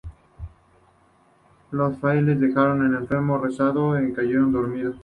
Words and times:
Los 1.69 1.95
frailes 1.99 2.39
dejaron 2.39 2.81
al 2.81 3.01
enfermo 3.03 3.37
rezando 3.37 4.01
y 4.01 4.11
cayeron 4.11 4.51
dormidos. 4.51 4.95